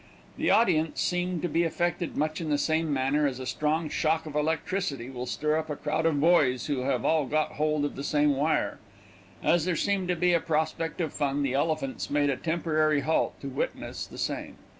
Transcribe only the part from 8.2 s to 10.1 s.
wire. As there seemed